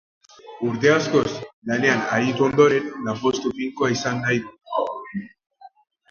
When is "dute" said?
4.47-5.21